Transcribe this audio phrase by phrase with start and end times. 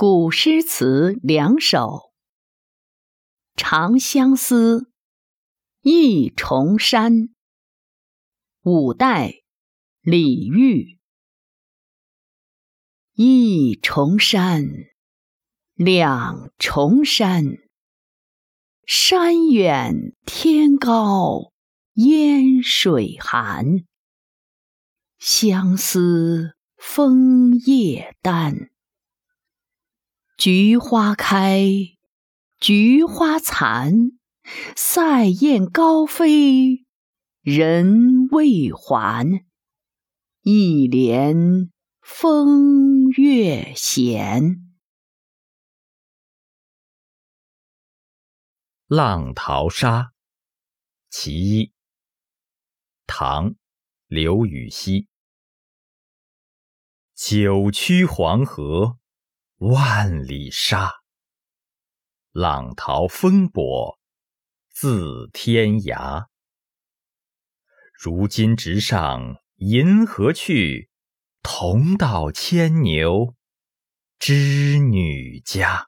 [0.00, 1.80] 古诗词两首
[3.56, 4.82] 《长相思》
[5.80, 7.30] 忆重山，
[8.62, 9.42] 五代
[10.00, 11.00] 李煜。
[13.14, 14.68] 一重山，
[15.74, 17.56] 两重山，
[18.86, 21.52] 山远天高
[21.94, 23.84] 烟水寒，
[25.18, 28.70] 相思枫叶丹。
[30.38, 31.64] 菊花开，
[32.60, 34.12] 菊花残，
[34.76, 36.86] 塞雁高飞，
[37.42, 39.44] 人未还。
[40.42, 44.44] 一帘风月闲。
[48.86, 50.02] 《浪淘沙·
[51.10, 51.64] 其一》
[53.08, 53.50] 唐·
[54.06, 55.08] 刘禹锡。
[57.16, 58.97] 九曲黄河。
[59.58, 61.00] 万里沙，
[62.30, 63.98] 浪淘风簸
[64.70, 66.28] 自天涯。
[67.92, 70.90] 如今直上银河去，
[71.42, 73.34] 同到牵牛
[74.20, 75.87] 织女家。